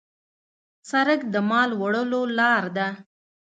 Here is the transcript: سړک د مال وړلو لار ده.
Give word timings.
سړک 0.89 1.21
د 1.33 1.35
مال 1.49 1.69
وړلو 1.81 2.21
لار 2.37 2.63
ده. 2.77 2.87